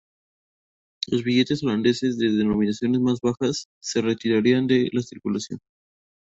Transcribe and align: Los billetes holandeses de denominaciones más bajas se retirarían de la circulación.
Los 1.09 1.23
billetes 1.23 1.63
holandeses 1.63 2.17
de 2.17 2.31
denominaciones 2.31 3.01
más 3.01 3.19
bajas 3.21 3.67
se 3.79 4.01
retirarían 4.01 4.65
de 4.65 4.89
la 4.93 5.03
circulación. 5.03 5.59